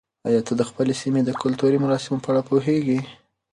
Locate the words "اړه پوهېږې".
2.31-2.99